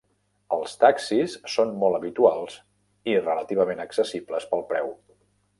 [0.55, 2.57] Els taxis són molt habituals
[3.13, 4.95] i relativament accessibles pel preu.